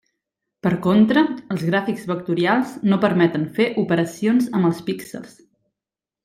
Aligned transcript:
Per 0.67 0.71
contra, 0.85 1.21
els 1.55 1.65
gràfics 1.67 2.07
vectorials 2.13 2.71
no 2.93 2.99
permeten 3.05 3.45
fer 3.59 3.69
operacions 3.85 4.49
amb 4.61 4.71
els 4.71 4.83
píxels. 4.89 5.39